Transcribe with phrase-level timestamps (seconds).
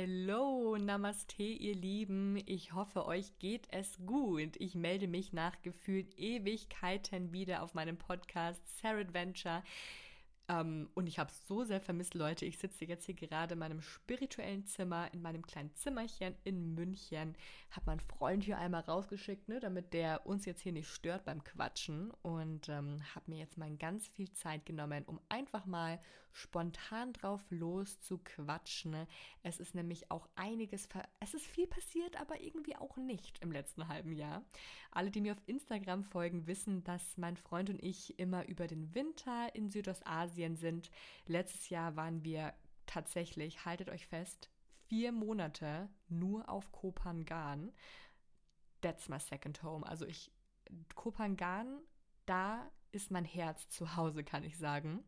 [0.00, 2.40] Hello, Namaste, ihr Lieben.
[2.46, 4.54] Ich hoffe, euch geht es gut.
[4.60, 9.64] Ich melde mich nach gefühlt Ewigkeiten wieder auf meinem Podcast Sarah Adventure.
[10.48, 12.44] Ähm, und ich habe es so sehr vermisst, Leute.
[12.44, 17.34] Ich sitze jetzt hier gerade in meinem spirituellen Zimmer, in meinem kleinen Zimmerchen in München.
[17.72, 21.42] Habe meinen Freund hier einmal rausgeschickt, ne, damit der uns jetzt hier nicht stört beim
[21.42, 22.12] Quatschen.
[22.22, 25.98] Und ähm, habe mir jetzt mal ganz viel Zeit genommen, um einfach mal
[26.38, 29.06] spontan drauf los zu quatschen.
[29.42, 30.88] Es ist nämlich auch einiges,
[31.20, 34.44] es ist viel passiert, aber irgendwie auch nicht im letzten halben Jahr.
[34.90, 38.94] Alle, die mir auf Instagram folgen, wissen, dass mein Freund und ich immer über den
[38.94, 40.90] Winter in Südostasien Asien sind.
[41.26, 42.54] Letztes Jahr waren wir
[42.86, 44.50] tatsächlich, haltet euch fest,
[44.88, 47.72] vier Monate nur auf Kopangan.
[48.80, 49.86] That's my second home.
[49.86, 50.32] Also ich,
[50.94, 51.80] Kopangan,
[52.26, 55.04] da ist mein Herz zu Hause, kann ich sagen.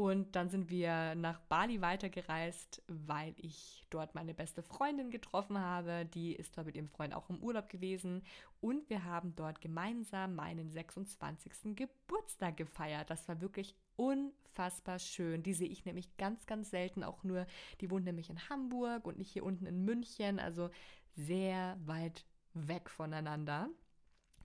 [0.00, 6.06] Und dann sind wir nach Bali weitergereist, weil ich dort meine beste Freundin getroffen habe.
[6.06, 8.22] Die ist dort mit ihrem Freund auch im Urlaub gewesen.
[8.62, 11.76] Und wir haben dort gemeinsam meinen 26.
[11.76, 13.10] Geburtstag gefeiert.
[13.10, 15.42] Das war wirklich unfassbar schön.
[15.42, 17.46] Die sehe ich nämlich ganz, ganz selten auch nur.
[17.82, 20.70] Die wohnt nämlich in Hamburg und nicht hier unten in München, also
[21.14, 23.68] sehr weit weg voneinander.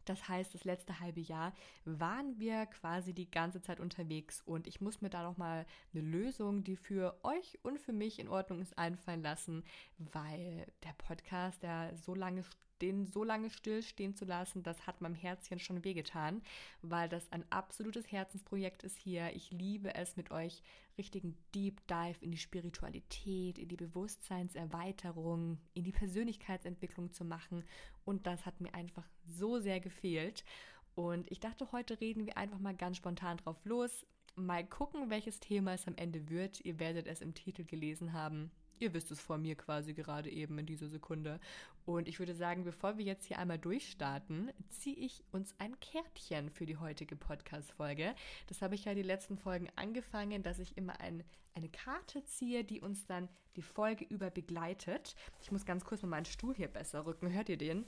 [0.06, 1.54] Das heißt, das letzte halbe Jahr
[1.84, 6.04] waren wir quasi die ganze Zeit unterwegs und ich muss mir da noch mal eine
[6.04, 9.64] Lösung, die für euch und für mich in Ordnung ist, einfallen lassen,
[9.98, 12.44] weil der Podcast, der so lange
[12.82, 16.42] den so lange stillstehen zu lassen, das hat meinem Herzchen schon wehgetan,
[16.82, 19.34] weil das ein absolutes Herzensprojekt ist hier.
[19.34, 20.62] Ich liebe es, mit euch
[20.98, 27.64] richtigen Deep Dive in die Spiritualität, in die Bewusstseinserweiterung, in die Persönlichkeitsentwicklung zu machen.
[28.06, 30.46] Und das hat mir einfach so sehr gefehlt.
[30.94, 34.06] Und ich dachte, heute reden wir einfach mal ganz spontan drauf los.
[34.36, 36.64] Mal gucken, welches Thema es am Ende wird.
[36.64, 38.52] Ihr werdet es im Titel gelesen haben.
[38.80, 41.40] Ihr wisst es vor mir quasi gerade eben in dieser Sekunde.
[41.86, 46.50] Und ich würde sagen, bevor wir jetzt hier einmal durchstarten, ziehe ich uns ein Kärtchen
[46.50, 48.16] für die heutige Podcast-Folge.
[48.48, 51.24] Das habe ich ja die letzten Folgen angefangen, dass ich immer ein,
[51.54, 55.16] eine Karte ziehe, die uns dann die Folge über begleitet.
[55.42, 57.32] Ich muss ganz kurz mal meinen Stuhl hier besser rücken.
[57.32, 57.86] Hört ihr den?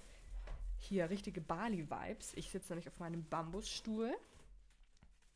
[0.78, 2.34] Hier richtige Bali-Vibes.
[2.36, 4.16] Ich sitze nämlich auf meinem Bambusstuhl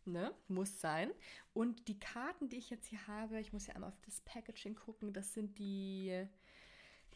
[0.05, 0.33] ne?
[0.47, 1.11] Muss sein.
[1.53, 4.75] Und die Karten, die ich jetzt hier habe, ich muss ja einmal auf das Packaging
[4.75, 6.27] gucken, das sind die.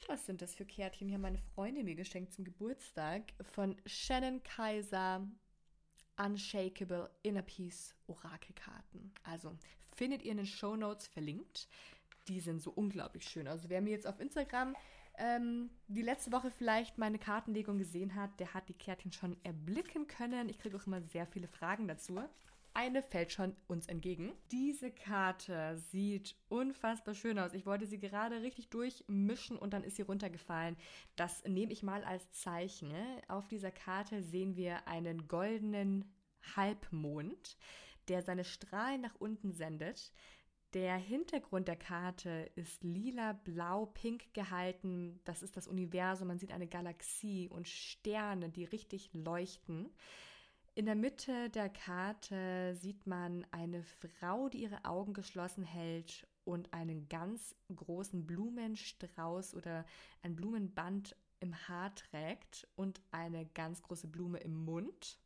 [0.07, 1.07] Was sind das für Kärtchen?
[1.07, 5.28] Hier haben meine Freunde mir geschenkt zum Geburtstag von Shannon Kaiser
[6.17, 9.11] Unshakable Inner Peace Orakelkarten.
[9.23, 9.57] Also
[9.95, 11.67] findet ihr in den Show Notes verlinkt.
[12.28, 13.47] Die sind so unglaublich schön.
[13.47, 14.75] Also wer mir jetzt auf Instagram
[15.17, 20.07] ähm, die letzte Woche vielleicht meine Kartenlegung gesehen hat, der hat die Kärtchen schon erblicken
[20.07, 20.50] können.
[20.50, 22.19] Ich kriege auch immer sehr viele Fragen dazu.
[22.75, 24.34] Eine fällt schon uns entgegen.
[24.52, 27.53] Diese Karte sieht unfassbar schön aus.
[27.53, 30.75] Ich wollte sie gerade richtig durchmischen und dann ist sie runtergefallen.
[31.16, 32.94] Das nehme ich mal als Zeichen.
[33.30, 36.13] Auf dieser Karte sehen wir einen goldenen
[36.58, 37.56] Halbmond,
[38.09, 40.12] der seine Strahlen nach unten sendet.
[40.74, 45.22] Der Hintergrund der Karte ist lila, blau, pink gehalten.
[45.24, 46.28] Das ist das Universum.
[46.28, 49.94] Man sieht eine Galaxie und Sterne, die richtig leuchten.
[50.78, 56.74] In der Mitte der Karte sieht man eine Frau, die ihre Augen geschlossen hält und
[56.74, 59.86] einen ganz großen Blumenstrauß oder
[60.22, 65.18] ein Blumenband im Haar trägt und eine ganz große Blume im Mund.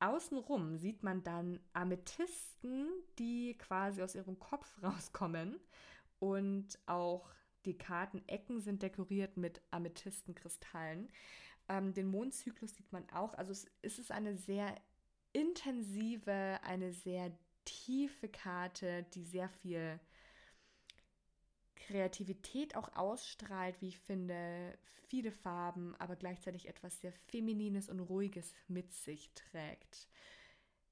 [0.00, 5.58] Außenrum sieht man dann Amethysten, die quasi aus ihrem Kopf rauskommen
[6.18, 7.26] und auch
[7.64, 11.08] die Kartenecken sind dekoriert mit Amethystenkristallen.
[11.68, 13.34] Ähm, den Mondzyklus sieht man auch.
[13.34, 14.74] Also es, es ist eine sehr
[15.32, 17.32] intensive, eine sehr
[17.64, 20.00] tiefe Karte, die sehr viel
[21.76, 24.76] Kreativität auch ausstrahlt, wie ich finde,
[25.08, 30.08] viele Farben, aber gleichzeitig etwas sehr Feminines und Ruhiges mit sich trägt.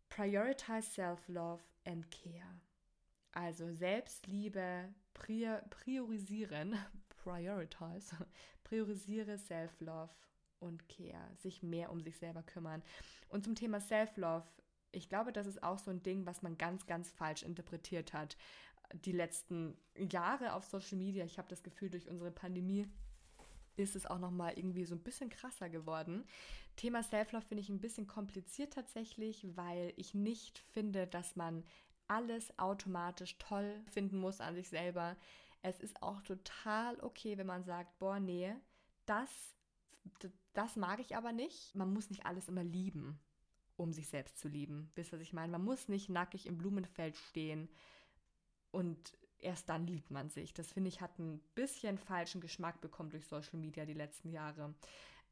[0.08, 2.60] Prioritize Self-Love and Care.
[3.32, 8.16] Also Selbstliebe priorisieren, prioritize,
[8.64, 10.14] priorisiere Self-Love
[10.60, 12.82] und Care, sich mehr um sich selber kümmern.
[13.28, 14.46] Und zum Thema Self-Love,
[14.92, 18.36] ich glaube, das ist auch so ein Ding, was man ganz, ganz falsch interpretiert hat.
[19.04, 22.86] Die letzten Jahre auf Social Media, ich habe das Gefühl, durch unsere Pandemie
[23.76, 26.24] ist es auch noch mal irgendwie so ein bisschen krasser geworden.
[26.76, 31.64] Thema Self-Love finde ich ein bisschen kompliziert tatsächlich, weil ich nicht finde, dass man
[32.08, 35.16] alles automatisch toll finden muss an sich selber.
[35.62, 38.54] Es ist auch total okay, wenn man sagt, boah, nee,
[39.06, 39.54] das,
[40.56, 41.74] das mag ich aber nicht.
[41.74, 43.18] Man muss nicht alles immer lieben,
[43.76, 44.90] um sich selbst zu lieben.
[44.94, 45.52] Wisst ihr, was ich meine?
[45.52, 47.68] Man muss nicht nackig im Blumenfeld stehen
[48.70, 50.54] und erst dann liebt man sich.
[50.54, 54.74] Das finde ich hat ein bisschen falschen Geschmack bekommen durch Social Media die letzten Jahre.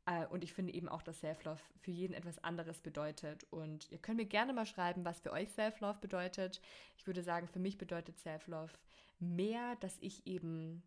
[0.07, 3.47] Äh, und ich finde eben auch, dass Self-Love für jeden etwas anderes bedeutet.
[3.51, 6.61] Und ihr könnt mir gerne mal schreiben, was für euch Self-Love bedeutet.
[6.97, 8.73] Ich würde sagen, für mich bedeutet Self-Love
[9.19, 10.83] mehr, dass ich eben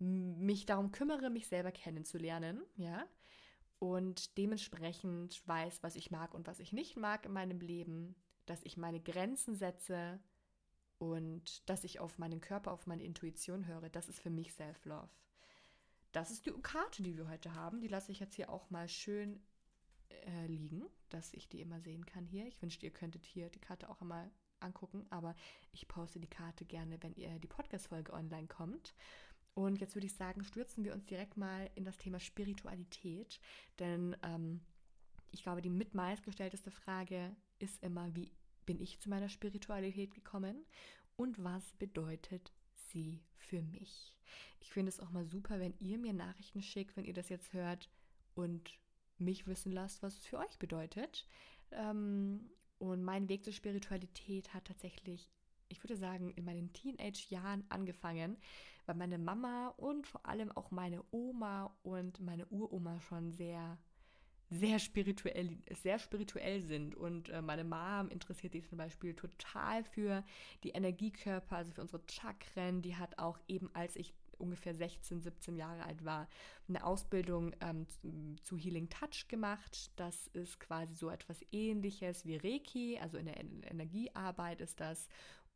[0.00, 3.06] mich darum kümmere, mich selber kennenzulernen, ja,
[3.78, 8.14] und dementsprechend weiß, was ich mag und was ich nicht mag in meinem Leben,
[8.46, 10.20] dass ich meine Grenzen setze
[10.98, 13.88] und dass ich auf meinen Körper, auf meine Intuition höre.
[13.88, 15.08] Das ist für mich Self-Love.
[16.12, 17.80] Das ist die Karte, die wir heute haben.
[17.80, 19.40] Die lasse ich jetzt hier auch mal schön
[20.08, 22.46] äh, liegen, dass ich die immer sehen kann hier.
[22.46, 25.34] Ich wünschte, ihr könntet hier die Karte auch einmal angucken, aber
[25.72, 28.94] ich poste die Karte gerne, wenn ihr die Podcast-Folge online kommt.
[29.54, 33.40] Und jetzt würde ich sagen, stürzen wir uns direkt mal in das Thema Spiritualität,
[33.78, 34.60] denn ähm,
[35.32, 38.30] ich glaube, die mit meistgestellteste Frage ist immer, wie
[38.66, 40.64] bin ich zu meiner Spiritualität gekommen
[41.16, 44.16] und was bedeutet sie für mich?
[44.60, 47.52] Ich finde es auch mal super, wenn ihr mir Nachrichten schickt, wenn ihr das jetzt
[47.52, 47.90] hört
[48.34, 48.78] und
[49.18, 51.26] mich wissen lasst, was es für euch bedeutet.
[51.72, 55.30] Ähm, und mein Weg zur Spiritualität hat tatsächlich,
[55.70, 58.36] ich würde sagen, in meinen Teenage-Jahren angefangen,
[58.86, 63.78] weil meine Mama und vor allem auch meine Oma und meine Uroma schon sehr
[64.50, 66.96] sehr spirituell, sehr spirituell sind.
[66.96, 70.24] Und äh, meine Mom interessiert sich zum Beispiel total für
[70.64, 72.82] die Energiekörper, also für unsere Chakren.
[72.82, 76.28] Die hat auch eben, als ich ungefähr 16, 17 Jahre alt war,
[76.68, 77.86] eine Ausbildung ähm,
[78.42, 79.92] zu Healing Touch gemacht.
[79.96, 85.08] Das ist quasi so etwas ähnliches wie Reiki, also in der Energiearbeit ist das.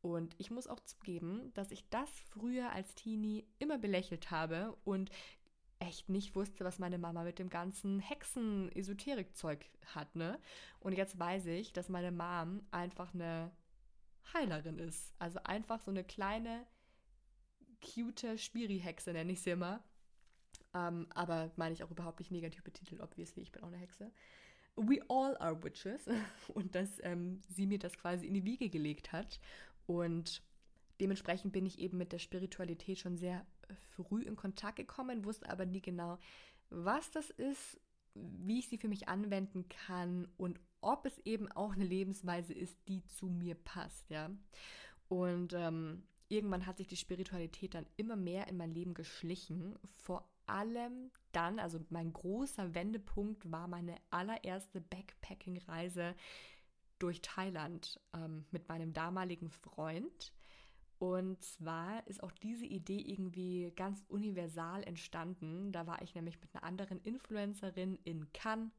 [0.04, 5.10] Und ich muss auch zugeben, dass ich das früher als Teenie immer belächelt habe und
[5.78, 9.64] echt nicht wusste, was meine Mama mit dem ganzen Hexen-Esoterik-Zeug
[9.94, 10.38] hat, ne?
[10.78, 13.50] Und jetzt weiß ich, dass meine Mom einfach eine
[14.34, 15.14] Heilerin ist.
[15.18, 16.66] Also einfach so eine kleine,
[17.82, 19.82] cute Spiri-Hexe, nenne ich sie immer.
[20.74, 24.12] Ähm, aber meine ich auch überhaupt nicht negativ betitelt, obviously, ich bin auch eine Hexe.
[24.76, 26.06] We all are witches.
[26.48, 29.40] Und dass ähm, sie mir das quasi in die Wiege gelegt hat
[29.86, 30.42] und
[31.00, 33.46] dementsprechend bin ich eben mit der Spiritualität schon sehr
[33.96, 36.18] früh in Kontakt gekommen, wusste aber nie genau,
[36.70, 37.80] was das ist,
[38.14, 42.76] wie ich sie für mich anwenden kann und ob es eben auch eine Lebensweise ist,
[42.88, 44.30] die zu mir passt, ja.
[45.08, 49.78] Und ähm, irgendwann hat sich die Spiritualität dann immer mehr in mein Leben geschlichen.
[49.96, 56.14] Vor allem dann, also mein großer Wendepunkt war meine allererste Backpacking-Reise
[57.04, 60.32] durch Thailand ähm, mit meinem damaligen Freund.
[60.98, 65.70] Und zwar ist auch diese Idee irgendwie ganz universal entstanden.
[65.70, 68.72] Da war ich nämlich mit einer anderen Influencerin in Cannes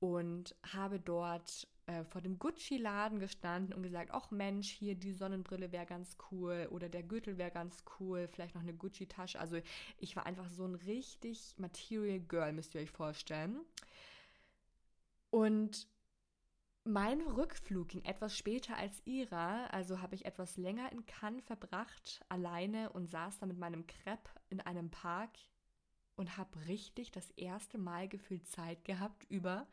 [0.00, 5.72] und habe dort äh, vor dem Gucci-Laden gestanden und gesagt, ach Mensch, hier die Sonnenbrille
[5.72, 9.40] wäre ganz cool oder der Gürtel wäre ganz cool, vielleicht noch eine Gucci-Tasche.
[9.40, 9.60] Also
[9.96, 13.60] ich war einfach so ein richtig Material Girl, müsst ihr euch vorstellen.
[15.30, 15.88] Und
[16.92, 22.20] mein Rückflug ging etwas später als ihrer, also habe ich etwas länger in Cannes verbracht,
[22.28, 25.30] alleine und saß da mit meinem Crepe in einem Park
[26.16, 29.66] und habe richtig das erste Mal gefühlt Zeit gehabt, über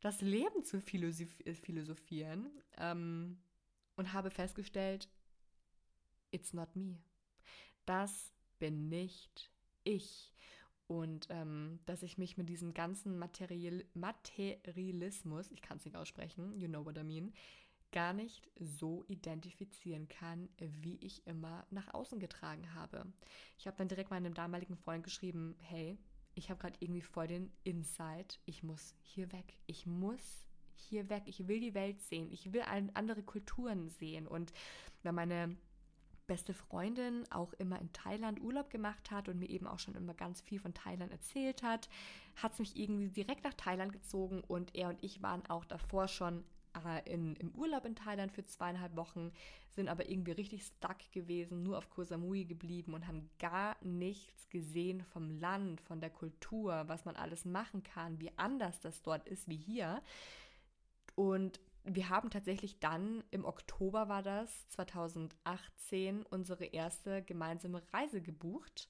[0.00, 3.38] das Leben zu philosophieren ähm,
[3.96, 5.08] und habe festgestellt,
[6.30, 6.98] it's not me.
[7.86, 9.50] Das bin nicht
[9.84, 10.32] ich
[10.88, 16.58] und ähm, dass ich mich mit diesem ganzen Material Materialismus, ich kann es nicht aussprechen,
[16.58, 17.32] you know what I mean,
[17.92, 23.06] gar nicht so identifizieren kann, wie ich immer nach außen getragen habe.
[23.58, 25.98] Ich habe dann direkt meinem damaligen Freund geschrieben, hey,
[26.34, 31.22] ich habe gerade irgendwie voll den Insight, ich muss hier weg, ich muss hier weg,
[31.26, 34.52] ich will die Welt sehen, ich will andere Kulturen sehen und
[35.02, 35.56] wenn meine
[36.26, 40.14] beste Freundin auch immer in Thailand Urlaub gemacht hat und mir eben auch schon immer
[40.14, 41.88] ganz viel von Thailand erzählt hat,
[42.36, 46.08] hat es mich irgendwie direkt nach Thailand gezogen und er und ich waren auch davor
[46.08, 46.44] schon
[46.84, 49.32] äh, in, im Urlaub in Thailand für zweieinhalb Wochen,
[49.70, 54.48] sind aber irgendwie richtig stuck gewesen, nur auf Koh Samui geblieben und haben gar nichts
[54.48, 59.26] gesehen vom Land, von der Kultur, was man alles machen kann, wie anders das dort
[59.28, 60.02] ist wie hier.
[61.14, 68.88] Und wir haben tatsächlich dann, im Oktober war das, 2018, unsere erste gemeinsame Reise gebucht,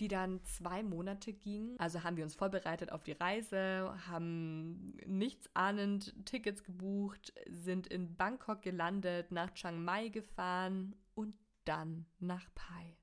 [0.00, 1.76] die dann zwei Monate ging.
[1.78, 8.16] Also haben wir uns vorbereitet auf die Reise, haben nichts ahnend Tickets gebucht, sind in
[8.16, 11.34] Bangkok gelandet, nach Chiang Mai gefahren und
[11.64, 12.96] dann nach Pai.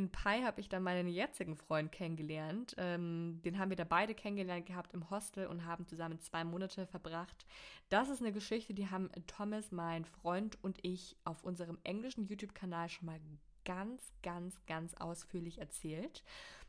[0.00, 2.74] In Pai habe ich dann meinen jetzigen Freund kennengelernt.
[2.78, 6.86] Ähm, den haben wir da beide kennengelernt gehabt im Hostel und haben zusammen zwei Monate
[6.86, 7.46] verbracht.
[7.90, 12.88] Das ist eine Geschichte, die haben Thomas, mein Freund und ich auf unserem englischen YouTube-Kanal
[12.88, 13.20] schon mal
[13.66, 16.24] ganz, ganz, ganz ausführlich erzählt.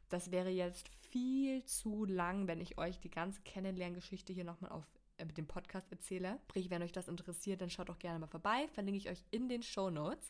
[0.09, 4.85] Das wäre jetzt viel zu lang, wenn ich euch die ganze Kennenlerngeschichte hier nochmal auf
[5.21, 6.39] äh, dem Podcast erzähle.
[6.49, 8.67] Sprich, wenn euch das interessiert, dann schaut doch gerne mal vorbei.
[8.73, 10.29] Verlinke ich euch in den Show Notes.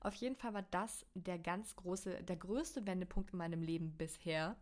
[0.00, 4.56] Auf jeden Fall war das der ganz große, der größte Wendepunkt in meinem Leben bisher.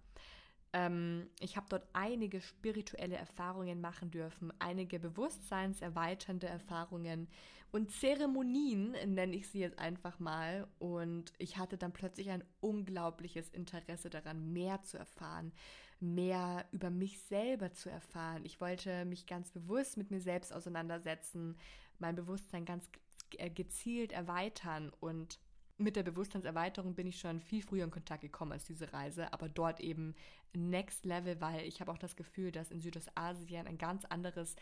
[0.72, 7.28] Ähm, ich habe dort einige spirituelle Erfahrungen machen dürfen, einige bewusstseinserweiternde Erfahrungen
[7.72, 10.66] und Zeremonien, nenne ich sie jetzt einfach mal.
[10.78, 15.52] Und ich hatte dann plötzlich ein unglaubliches Interesse daran, mehr zu erfahren,
[16.00, 18.44] mehr über mich selber zu erfahren.
[18.44, 21.56] Ich wollte mich ganz bewusst mit mir selbst auseinandersetzen,
[21.98, 22.88] mein Bewusstsein ganz
[23.36, 25.38] äh, gezielt erweitern und
[25.76, 29.48] mit der Bewusstseinserweiterung bin ich schon viel früher in Kontakt gekommen als diese Reise, aber
[29.48, 30.14] dort eben
[30.52, 34.56] Next Level, weil ich habe auch das Gefühl, dass in Südostasien ein ganz anderes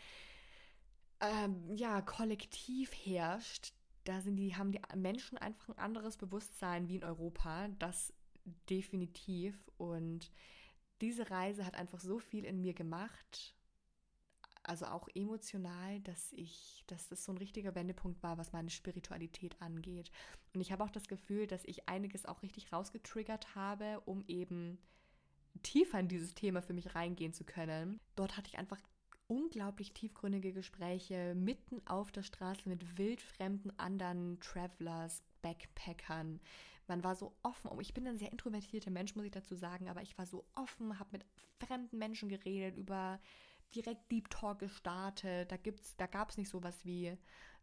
[1.19, 3.73] ähm, ja, Kollektiv herrscht.
[4.05, 7.67] Da sind die, haben die Menschen einfach ein anderes Bewusstsein wie in Europa.
[7.79, 8.13] Das
[8.69, 9.69] definitiv.
[9.77, 10.31] Und
[11.01, 13.55] diese Reise hat einfach so viel in mir gemacht
[14.69, 19.59] also auch emotional, dass ich, dass das so ein richtiger Wendepunkt war, was meine Spiritualität
[19.61, 20.11] angeht.
[20.53, 24.77] Und ich habe auch das Gefühl, dass ich einiges auch richtig rausgetriggert habe, um eben
[25.63, 27.99] tiefer in dieses Thema für mich reingehen zu können.
[28.15, 28.79] Dort hatte ich einfach
[29.27, 36.39] unglaublich tiefgründige Gespräche mitten auf der Straße mit wildfremden anderen Travelers, Backpackern.
[36.89, 37.69] Man war so offen.
[37.79, 40.99] Ich bin ein sehr introvertierter Mensch, muss ich dazu sagen, aber ich war so offen,
[40.99, 41.25] habe mit
[41.59, 43.19] fremden Menschen geredet über
[43.75, 45.51] direkt Deep Talk gestartet.
[45.51, 45.57] Da
[45.97, 47.15] da gab es nicht sowas wie,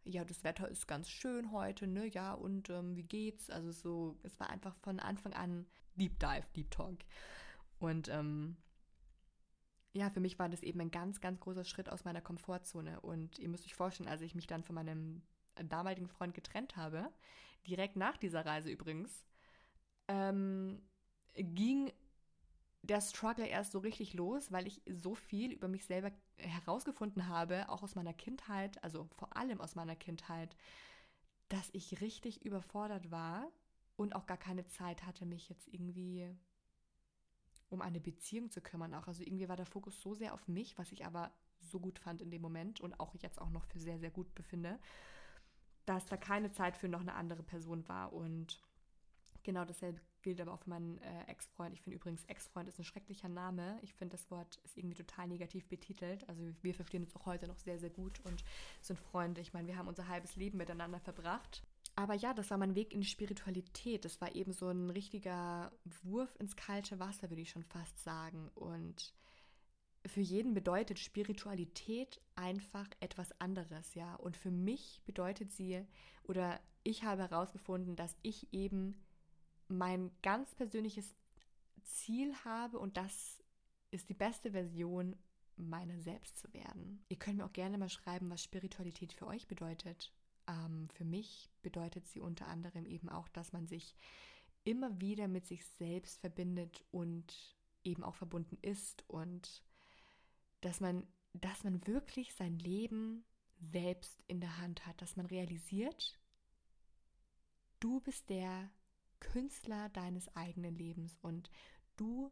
[0.05, 2.07] ja, das Wetter ist ganz schön heute, ne?
[2.07, 3.49] Ja, und ähm, wie geht's?
[3.49, 6.99] Also so, es war einfach von Anfang an Deep Dive, Deep Talk.
[7.79, 8.55] Und ähm,
[9.93, 13.01] ja, für mich war das eben ein ganz, ganz großer Schritt aus meiner Komfortzone.
[13.01, 15.21] Und ihr müsst euch vorstellen, als ich mich dann von meinem
[15.55, 17.11] damaligen Freund getrennt habe,
[17.67, 19.25] direkt nach dieser Reise übrigens,
[20.07, 20.81] ähm,
[21.35, 21.91] ging
[22.81, 27.67] der Struggle erst so richtig los, weil ich so viel über mich selber herausgefunden habe,
[27.69, 30.55] auch aus meiner Kindheit, also vor allem aus meiner Kindheit,
[31.49, 33.51] dass ich richtig überfordert war
[33.95, 36.29] und auch gar keine Zeit hatte, mich jetzt irgendwie
[37.69, 38.93] um eine Beziehung zu kümmern.
[38.93, 41.99] Auch also irgendwie war der Fokus so sehr auf mich, was ich aber so gut
[41.99, 44.79] fand in dem Moment und auch jetzt auch noch für sehr, sehr gut befinde,
[45.87, 48.13] dass da keine Zeit für noch eine andere Person war.
[48.13, 48.61] Und
[49.43, 51.73] genau dasselbe gilt aber auch für meinen äh, Ex-Freund.
[51.73, 53.79] Ich finde übrigens, Ex-Freund ist ein schrecklicher Name.
[53.81, 56.27] Ich finde, das Wort ist irgendwie total negativ betitelt.
[56.27, 58.43] Also wir verstehen uns auch heute noch sehr, sehr gut und
[58.81, 59.39] sind Freunde.
[59.39, 61.63] Ich meine, wir haben unser halbes Leben miteinander verbracht.
[61.95, 64.03] Aber ja, das war mein Weg in die Spiritualität.
[64.03, 65.71] Das war eben so ein richtiger
[66.03, 68.49] Wurf ins kalte Wasser, würde ich schon fast sagen.
[68.55, 69.13] Und
[70.07, 74.15] für jeden bedeutet Spiritualität einfach etwas anderes, ja.
[74.15, 75.85] Und für mich bedeutet sie,
[76.23, 79.03] oder ich habe herausgefunden, dass ich eben
[79.67, 81.15] mein ganz persönliches
[81.83, 83.43] Ziel habe und das
[83.91, 85.15] ist die beste Version
[85.55, 87.03] meiner selbst zu werden.
[87.09, 90.13] Ihr könnt mir auch gerne mal schreiben, was Spiritualität für euch bedeutet.
[90.47, 93.95] Ähm, für mich bedeutet sie unter anderem eben auch, dass man sich
[94.63, 99.63] immer wieder mit sich selbst verbindet und eben auch verbunden ist und
[100.61, 103.25] dass man, dass man wirklich sein Leben
[103.59, 106.19] selbst in der Hand hat, dass man realisiert,
[107.79, 108.69] du bist der,
[109.19, 111.49] Künstler deines eigenen Lebens und
[111.95, 112.31] du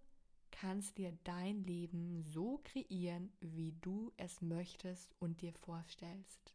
[0.51, 6.53] kannst dir dein Leben so kreieren, wie du es möchtest und dir vorstellst.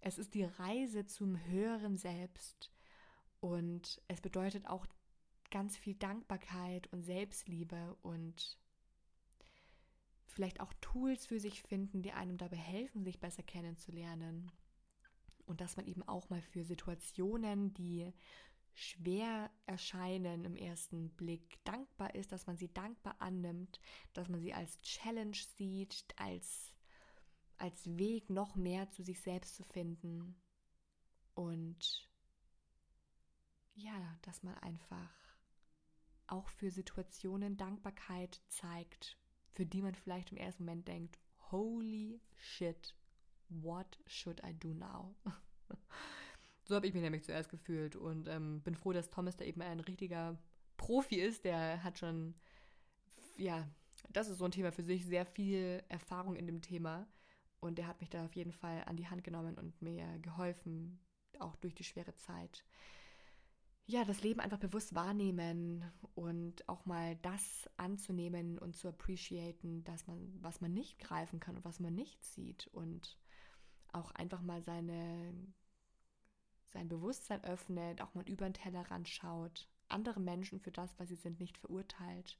[0.00, 2.72] Es ist die Reise zum höheren Selbst
[3.40, 4.86] und es bedeutet auch
[5.50, 8.58] ganz viel Dankbarkeit und Selbstliebe und
[10.38, 14.52] vielleicht auch Tools für sich finden, die einem dabei helfen, sich besser kennenzulernen.
[15.46, 18.12] Und dass man eben auch mal für Situationen, die
[18.72, 23.80] schwer erscheinen im ersten Blick, dankbar ist, dass man sie dankbar annimmt,
[24.12, 26.72] dass man sie als Challenge sieht, als,
[27.56, 30.40] als Weg, noch mehr zu sich selbst zu finden.
[31.34, 32.08] Und
[33.74, 35.10] ja, dass man einfach
[36.28, 39.18] auch für Situationen Dankbarkeit zeigt,
[39.52, 41.18] für die man vielleicht im ersten Moment denkt,
[41.50, 42.94] holy shit,
[43.48, 45.14] what should I do now?
[46.68, 49.62] So habe ich mich nämlich zuerst gefühlt und ähm, bin froh, dass Thomas da eben
[49.62, 50.36] ein richtiger
[50.76, 51.46] Profi ist.
[51.46, 52.34] Der hat schon,
[53.38, 53.66] ja,
[54.10, 57.08] das ist so ein Thema für sich, sehr viel Erfahrung in dem Thema.
[57.60, 61.00] Und der hat mich da auf jeden Fall an die Hand genommen und mir geholfen,
[61.38, 62.66] auch durch die schwere Zeit.
[63.88, 65.82] Ja, das Leben einfach bewusst wahrnehmen
[66.14, 71.56] und auch mal das anzunehmen und zu appreciaten, dass man, was man nicht greifen kann
[71.56, 73.18] und was man nicht sieht und
[73.90, 75.32] auch einfach mal seine,
[76.66, 81.16] sein Bewusstsein öffnet, auch mal über den Tellerrand schaut, andere Menschen für das, was sie
[81.16, 82.38] sind, nicht verurteilt,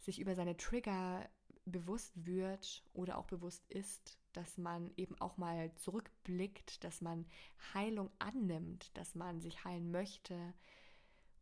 [0.00, 1.30] sich über seine Trigger
[1.64, 7.24] bewusst wird oder auch bewusst ist, dass man eben auch mal zurückblickt, dass man
[7.72, 10.54] Heilung annimmt, dass man sich heilen möchte,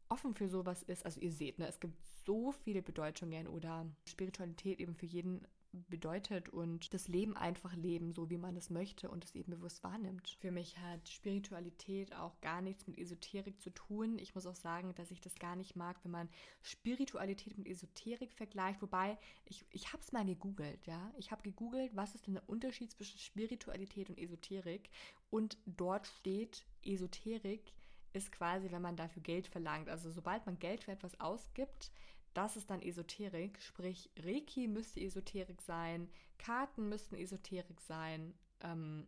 [0.09, 1.05] offen für sowas ist.
[1.05, 1.95] Also ihr seht, ne, es gibt
[2.25, 5.47] so viele Bedeutungen oder Spiritualität eben für jeden
[5.89, 9.83] bedeutet und das Leben einfach leben, so wie man es möchte und es eben bewusst
[9.85, 10.37] wahrnimmt.
[10.41, 14.19] Für mich hat Spiritualität auch gar nichts mit Esoterik zu tun.
[14.19, 16.29] Ich muss auch sagen, dass ich das gar nicht mag, wenn man
[16.63, 18.83] Spiritualität mit Esoterik vergleicht.
[18.83, 21.13] Wobei, ich, ich habe es mal gegoogelt, ja.
[21.19, 24.91] Ich habe gegoogelt, was ist denn der Unterschied zwischen Spiritualität und Esoterik
[25.31, 27.73] und dort steht Esoterik
[28.13, 29.89] ist quasi, wenn man dafür Geld verlangt.
[29.89, 31.91] Also sobald man Geld für etwas ausgibt,
[32.35, 36.09] das ist dann Esoterik, sprich Reiki müsste Esoterik sein,
[36.39, 39.07] Karten müssten Esoterik sein, ähm,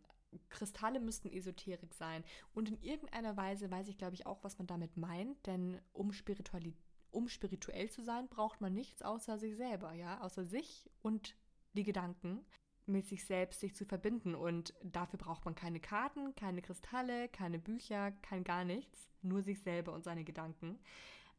[0.49, 2.23] Kristalle müssten Esoterik sein.
[2.53, 6.11] Und in irgendeiner Weise weiß ich, glaube ich, auch, was man damit meint, denn um,
[6.11, 6.75] Spirituali
[7.11, 11.35] um spirituell zu sein, braucht man nichts außer sich selber, ja, außer sich und
[11.73, 12.45] die Gedanken
[12.89, 14.35] mit sich selbst sich zu verbinden.
[14.35, 19.61] Und dafür braucht man keine Karten, keine Kristalle, keine Bücher, kein gar nichts, nur sich
[19.61, 20.79] selber und seine Gedanken.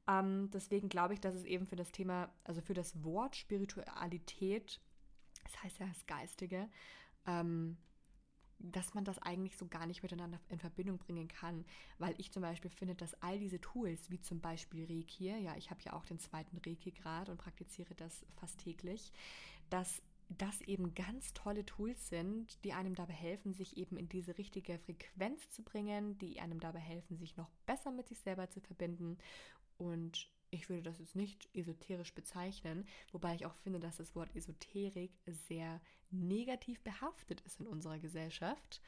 [0.08, 4.80] Ähm, deswegen glaube ich, dass es eben für das Thema, also für das Wort Spiritualität,
[5.44, 6.68] das heißt ja das Geistige,
[7.26, 7.76] ähm,
[8.62, 11.64] dass man das eigentlich so gar nicht miteinander in Verbindung bringen kann,
[11.98, 15.70] weil ich zum Beispiel finde, dass all diese Tools, wie zum Beispiel Reiki, ja, ich
[15.70, 19.12] habe ja auch den zweiten Reiki-Grad und praktiziere das fast täglich,
[19.70, 20.02] dass
[20.38, 24.78] das eben ganz tolle Tools sind, die einem dabei helfen, sich eben in diese richtige
[24.78, 29.18] Frequenz zu bringen, die einem dabei helfen, sich noch besser mit sich selber zu verbinden
[29.76, 34.34] und ich würde das jetzt nicht esoterisch bezeichnen, wobei ich auch finde, dass das Wort
[34.34, 38.80] Esoterik sehr negativ behaftet ist in unserer Gesellschaft.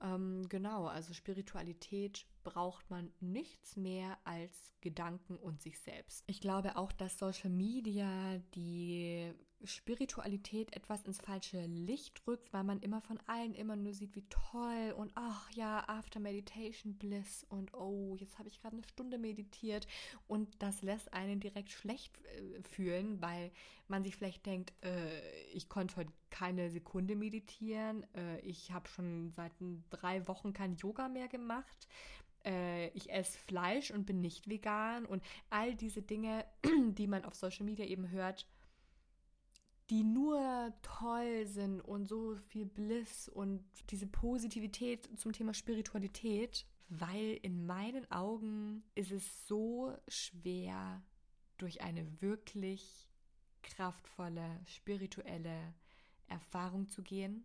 [0.00, 6.24] Ähm, genau, also Spiritualität braucht man nichts mehr als Gedanken und sich selbst.
[6.26, 9.32] Ich glaube auch, dass Social Media die
[9.64, 14.24] Spiritualität etwas ins falsche Licht rückt, weil man immer von allen immer nur sieht, wie
[14.28, 19.18] toll und ach ja, After Meditation Bliss und oh, jetzt habe ich gerade eine Stunde
[19.18, 19.86] meditiert.
[20.26, 23.50] Und das lässt einen direkt schlecht äh, fühlen, weil
[23.88, 29.32] man sich vielleicht denkt, äh, ich konnte heute keine Sekunde meditieren, äh, ich habe schon
[29.32, 29.52] seit
[29.90, 31.88] drei Wochen kein Yoga mehr gemacht
[32.44, 35.04] äh, ich esse Fleisch und bin nicht vegan.
[35.06, 36.44] Und all diese Dinge,
[36.90, 38.46] die man auf Social Media eben hört,
[39.90, 47.38] die nur toll sind und so viel Bliss und diese Positivität zum Thema Spiritualität, weil
[47.42, 51.02] in meinen Augen ist es so schwer,
[51.56, 53.08] durch eine wirklich
[53.62, 55.74] kraftvolle spirituelle
[56.28, 57.44] Erfahrung zu gehen.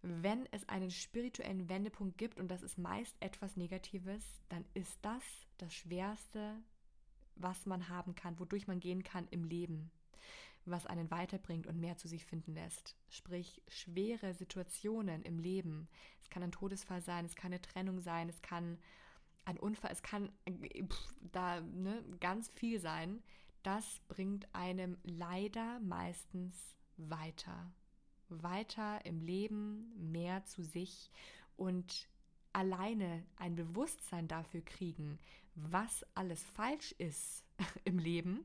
[0.00, 5.22] Wenn es einen spirituellen Wendepunkt gibt, und das ist meist etwas Negatives, dann ist das
[5.58, 6.60] das Schwerste,
[7.36, 9.92] was man haben kann, wodurch man gehen kann im Leben
[10.64, 12.96] was einen weiterbringt und mehr zu sich finden lässt.
[13.08, 15.88] Sprich, schwere Situationen im Leben.
[16.22, 18.78] Es kann ein Todesfall sein, es kann eine Trennung sein, es kann
[19.44, 23.22] ein Unfall, es kann pff, da ne, ganz viel sein.
[23.62, 27.70] Das bringt einem leider meistens weiter.
[28.28, 31.10] Weiter im Leben, mehr zu sich
[31.56, 32.08] und
[32.52, 35.18] alleine ein Bewusstsein dafür kriegen,
[35.54, 37.44] was alles falsch ist
[37.84, 38.44] im Leben,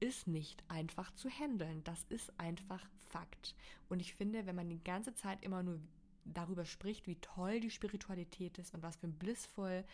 [0.00, 1.82] ist nicht einfach zu handeln.
[1.84, 3.54] Das ist einfach Fakt.
[3.88, 5.80] Und ich finde, wenn man die ganze Zeit immer nur
[6.24, 9.84] darüber spricht, wie toll die Spiritualität ist und was für ein blissvoll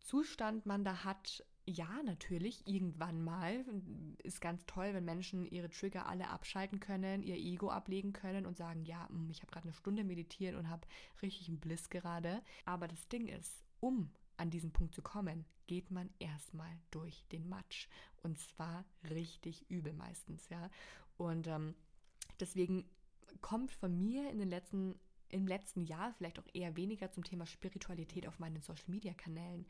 [0.00, 3.64] Zustand man da hat, ja, natürlich, irgendwann mal
[4.24, 8.56] ist ganz toll, wenn Menschen ihre Trigger alle abschalten können, ihr Ego ablegen können und
[8.56, 10.88] sagen, ja, hm, ich habe gerade eine Stunde meditiert und habe
[11.22, 12.42] richtig einen Bliss gerade.
[12.64, 17.48] Aber das Ding ist, um an diesen Punkt zu kommen, geht man erstmal durch den
[17.48, 17.88] Matsch.
[18.22, 20.68] Und zwar richtig übel meistens, ja.
[21.16, 21.74] Und ähm,
[22.40, 22.84] deswegen
[23.40, 27.46] kommt von mir in den letzten im letzten Jahr vielleicht auch eher weniger zum Thema
[27.46, 29.64] Spiritualität auf meinen Social Media Kanälen,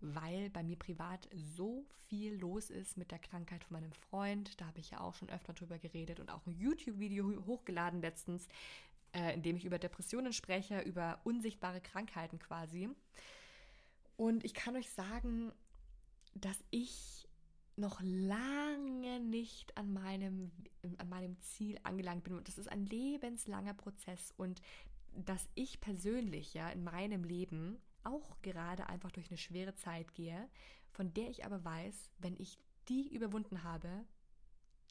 [0.00, 4.60] weil bei mir privat so viel los ist mit der Krankheit von meinem Freund.
[4.60, 8.48] Da habe ich ja auch schon öfter drüber geredet und auch ein YouTube-Video hochgeladen letztens,
[9.12, 12.90] äh, in dem ich über Depressionen spreche, über unsichtbare Krankheiten quasi.
[14.16, 15.52] Und ich kann euch sagen,
[16.34, 17.28] dass ich
[17.76, 20.52] noch lange nicht an meinem,
[20.98, 22.34] an meinem Ziel angelangt bin.
[22.34, 24.32] Und das ist ein lebenslanger Prozess.
[24.36, 24.60] Und
[25.12, 30.48] dass ich persönlich ja in meinem Leben auch gerade einfach durch eine schwere Zeit gehe,
[30.90, 34.04] von der ich aber weiß, wenn ich die überwunden habe,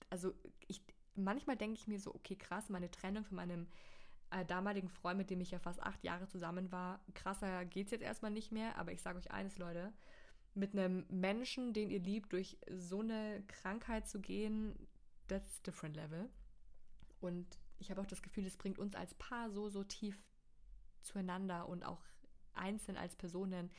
[0.10, 0.34] also
[0.68, 0.82] ich,
[1.16, 3.68] manchmal denke ich mir so, okay, krass, meine Trennung von meinem
[4.34, 7.92] äh, damaligen Freund, mit dem ich ja fast acht Jahre zusammen war, krasser geht es
[7.92, 9.94] jetzt erstmal nicht mehr, aber ich sage euch eines, Leute,
[10.56, 14.76] mit einem Menschen, den ihr liebt, durch so eine Krankheit zu gehen,
[15.28, 16.30] that's different level.
[17.20, 17.48] Und
[17.80, 20.18] ich habe auch das Gefühl, das bringt uns als Paar so, so tief
[21.02, 22.02] zueinander und auch
[22.54, 23.72] einzeln als Personen.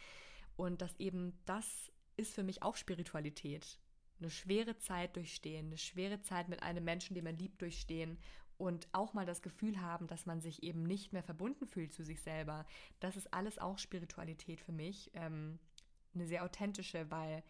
[0.56, 3.78] Und dass eben das ist für mich auch Spiritualität.
[4.20, 8.18] Eine schwere Zeit durchstehen, eine schwere Zeit mit einem Menschen, den man liebt, durchstehen
[8.58, 12.04] und auch mal das Gefühl haben, dass man sich eben nicht mehr verbunden fühlt zu
[12.04, 12.66] sich selber.
[13.00, 15.10] Das ist alles auch Spiritualität für mich.
[15.14, 15.58] Ähm,
[16.14, 17.42] eine sehr authentische, weil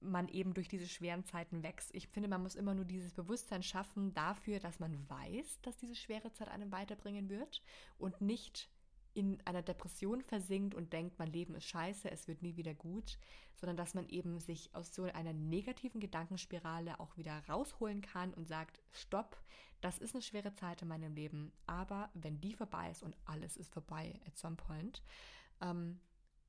[0.00, 1.94] man eben durch diese schweren Zeiten wächst.
[1.94, 5.94] Ich finde, man muss immer nur dieses Bewusstsein schaffen dafür, dass man weiß, dass diese
[5.94, 7.62] schwere Zeit einem weiterbringen wird
[7.98, 8.68] und nicht
[9.14, 13.18] in einer Depression versinkt und denkt, mein Leben ist scheiße, es wird nie wieder gut,
[13.54, 18.48] sondern dass man eben sich aus so einer negativen Gedankenspirale auch wieder rausholen kann und
[18.48, 19.40] sagt, stopp,
[19.80, 23.56] das ist eine schwere Zeit in meinem Leben, aber wenn die vorbei ist und alles
[23.56, 25.02] ist vorbei at some point,
[25.60, 26.00] ähm,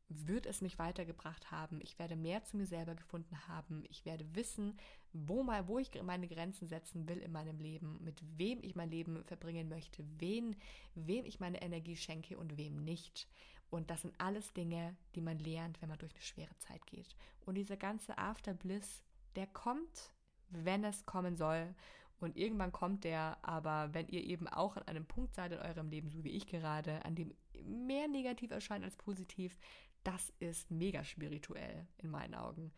[0.10, 1.80] wird es mich weitergebracht haben.
[1.82, 3.84] Ich werde mehr zu mir selber gefunden haben.
[3.90, 4.78] Ich werde wissen,
[5.14, 8.92] wo mal, wo ich meine Grenzen setzen will in meinem Leben, mit wem ich mein
[8.92, 10.56] Leben verbringen möchte, wen,
[10.94, 13.28] wem ich meine Energie schenke und wem nicht.
[13.70, 17.16] Und das sind alles Dinge, die man lernt, wenn man durch eine schwere Zeit geht.
[17.46, 19.04] Und dieser ganze Afterbliss,
[19.36, 20.12] der kommt,
[20.50, 21.74] wenn es kommen soll.
[22.20, 25.90] Und irgendwann kommt der, aber wenn ihr eben auch an einem Punkt seid in eurem
[25.90, 29.58] Leben, so wie ich gerade, an dem mehr negativ erscheint als positiv,
[30.06, 32.72] das ist mega spirituell in meinen Augen.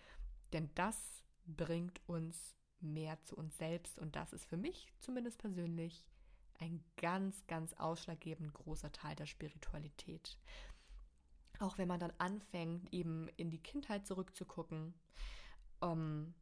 [0.53, 6.05] Denn das bringt uns mehr zu uns selbst und das ist für mich zumindest persönlich
[6.59, 10.39] ein ganz, ganz ausschlaggebend großer Teil der Spiritualität.
[11.59, 14.93] Auch wenn man dann anfängt, eben in die Kindheit zurückzugucken,
[15.81, 16.33] ähm,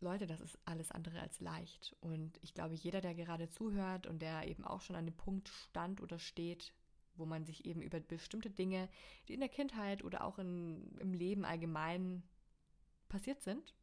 [0.00, 1.96] Leute, das ist alles andere als leicht.
[2.00, 5.48] Und ich glaube, jeder, der gerade zuhört und der eben auch schon an dem Punkt
[5.48, 6.74] stand oder steht,
[7.16, 8.88] wo man sich eben über bestimmte Dinge,
[9.28, 12.22] die in der Kindheit oder auch in, im Leben allgemein
[13.08, 13.74] passiert sind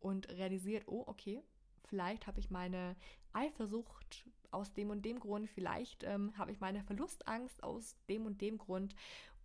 [0.00, 1.42] und realisiert, oh, okay,
[1.84, 2.96] vielleicht habe ich meine
[3.32, 8.40] Eifersucht aus dem und dem Grund, vielleicht ähm, habe ich meine Verlustangst aus dem und
[8.40, 8.94] dem Grund.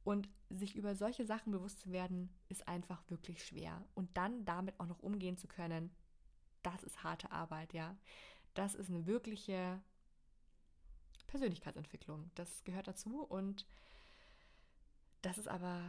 [0.06, 3.86] Und sich über solche Sachen bewusst zu werden, ist einfach wirklich schwer.
[3.94, 5.92] Und dann damit auch noch umgehen zu können,
[6.62, 7.96] das ist harte Arbeit, ja.
[8.54, 9.82] Das ist eine wirkliche
[11.34, 12.30] Persönlichkeitsentwicklung.
[12.36, 13.66] Das gehört dazu und
[15.24, 15.82] das ist aber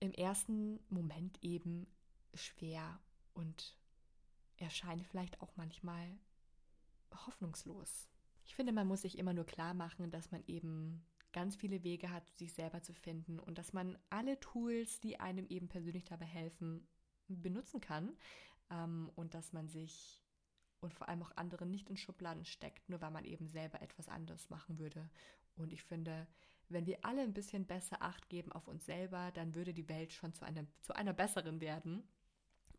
[0.00, 1.86] im ersten Moment eben
[2.34, 3.00] schwer
[3.32, 3.74] und
[4.58, 6.18] erscheint vielleicht auch manchmal
[7.26, 8.10] hoffnungslos.
[8.44, 12.10] Ich finde, man muss sich immer nur klar machen, dass man eben ganz viele Wege
[12.10, 16.26] hat, sich selber zu finden und dass man alle Tools, die einem eben persönlich dabei
[16.26, 16.86] helfen,
[17.28, 18.14] benutzen kann
[18.68, 20.22] ähm, und dass man sich
[20.80, 24.08] und vor allem auch andere nicht in Schubladen steckt, nur weil man eben selber etwas
[24.08, 25.08] anderes machen würde.
[25.56, 26.26] Und ich finde,
[26.68, 30.12] wenn wir alle ein bisschen besser Acht geben auf uns selber, dann würde die Welt
[30.12, 32.04] schon zu einer, zu einer besseren werden.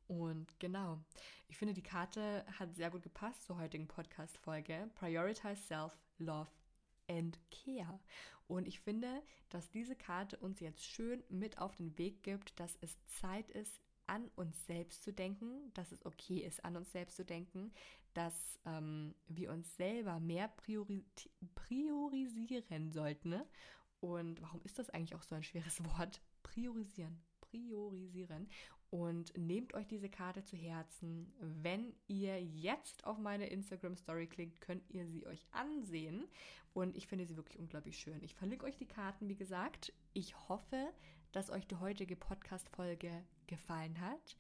[0.08, 1.00] Und genau,
[1.48, 4.90] ich finde, die Karte hat sehr gut gepasst zur heutigen Podcast-Folge.
[4.96, 6.52] Prioritize Self, Love
[7.10, 8.00] and Care.
[8.48, 12.78] Und ich finde, dass diese Karte uns jetzt schön mit auf den Weg gibt, dass
[12.82, 13.80] es Zeit ist,
[14.12, 17.72] an uns selbst zu denken, dass es okay ist, an uns selbst zu denken,
[18.14, 21.06] dass ähm, wir uns selber mehr priori
[21.56, 23.30] priorisieren sollten.
[23.30, 23.48] Ne?
[24.02, 26.22] Und warum ist das eigentlich auch so ein schweres Wort?
[26.44, 27.24] Priorisieren.
[27.40, 28.50] Priorisieren.
[28.90, 31.34] Und nehmt euch diese Karte zu Herzen.
[31.40, 36.28] Wenn ihr jetzt auf meine Instagram Story klickt, könnt ihr sie euch ansehen.
[36.74, 38.22] Und ich finde sie wirklich unglaublich schön.
[38.24, 39.94] Ich verlinke euch die Karten, wie gesagt.
[40.12, 40.92] Ich hoffe,
[41.32, 43.12] dass euch die heutige Podcast-Folge
[43.48, 44.38] gefallen hat.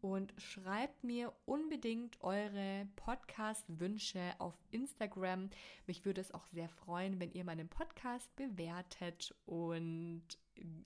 [0.00, 5.50] Und schreibt mir unbedingt eure Podcast-Wünsche auf Instagram.
[5.86, 9.34] Mich würde es auch sehr freuen, wenn ihr meinen Podcast bewertet.
[9.44, 10.22] Und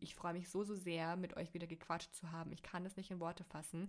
[0.01, 2.53] ich freue mich so, so sehr, mit euch wieder gequatscht zu haben.
[2.53, 3.89] Ich kann es nicht in Worte fassen.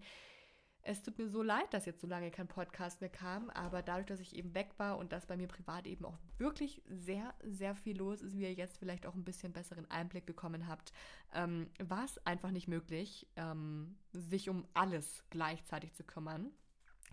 [0.88, 4.06] Es tut mir so leid, dass jetzt so lange kein Podcast mehr kam, aber dadurch,
[4.06, 7.74] dass ich eben weg war und dass bei mir privat eben auch wirklich sehr, sehr
[7.74, 10.94] viel los ist, wie ihr jetzt vielleicht auch ein bisschen besseren Einblick bekommen habt,
[11.34, 16.52] ähm, war es einfach nicht möglich, ähm, sich um alles gleichzeitig zu kümmern.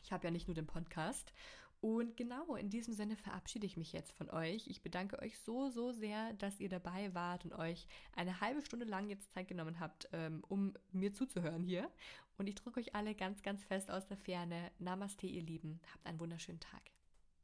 [0.02, 1.32] Ich habe ja nicht nur den Podcast
[1.82, 4.68] und genau in diesem Sinne verabschiede ich mich jetzt von euch.
[4.68, 8.86] Ich bedanke euch so, so sehr, dass ihr dabei wart und euch eine halbe Stunde
[8.86, 11.90] lang jetzt Zeit genommen habt, ähm, um mir zuzuhören hier.
[12.38, 14.70] Und ich drücke euch alle ganz, ganz fest aus der Ferne.
[14.78, 15.80] Namaste, ihr Lieben.
[15.92, 16.82] Habt einen wunderschönen Tag.